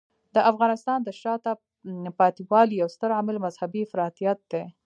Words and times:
د 0.35 0.37
افغانستان 0.51 0.99
د 1.03 1.09
شاته 1.21 1.51
پاتې 2.19 2.41
والي 2.49 2.75
یو 2.81 2.89
ستر 2.95 3.09
عامل 3.17 3.37
مذهبی 3.45 3.81
افراطیت 3.83 4.39
دی. 4.51 4.63